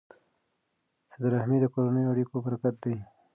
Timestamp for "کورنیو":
1.73-2.11